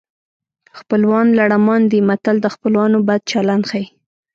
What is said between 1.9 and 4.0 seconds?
دي متل د خپلوانو بد چلند ښيي